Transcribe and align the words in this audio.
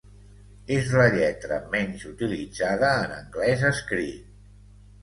És 0.77 0.89
la 1.01 1.05
lletra 1.17 1.59
menys 1.75 2.07
utilitzada 2.13 2.91
en 3.07 3.17
anglès 3.21 3.71
escrit. 3.73 4.35